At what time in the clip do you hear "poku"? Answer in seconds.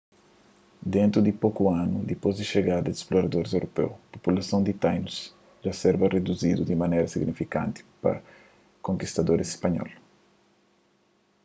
1.43-1.63